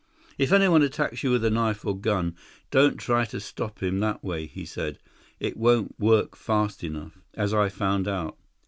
"If 0.39 0.51
anyone 0.51 0.81
attacks 0.81 1.21
you 1.21 1.29
with 1.29 1.45
a 1.45 1.51
knife 1.51 1.85
or 1.85 1.95
gun, 1.95 2.35
don't 2.71 2.97
try 2.97 3.23
to 3.25 3.39
stop 3.39 3.83
him 3.83 3.99
that 3.99 4.23
way," 4.23 4.47
he 4.47 4.65
said. 4.65 4.97
"It 5.39 5.57
won't 5.57 5.93
work 5.99 6.35
fast 6.35 6.83
enough, 6.83 7.19
as 7.35 7.53
I 7.53 7.69
found 7.69 8.07
out. 8.07 8.35